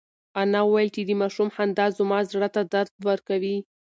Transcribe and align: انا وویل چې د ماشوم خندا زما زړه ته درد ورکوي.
انا 0.41 0.59
وویل 0.65 0.89
چې 0.95 1.01
د 1.05 1.11
ماشوم 1.21 1.47
خندا 1.55 1.85
زما 1.97 2.19
زړه 2.31 2.49
ته 2.55 2.61
درد 2.73 2.91
ورکوي. 3.09 3.57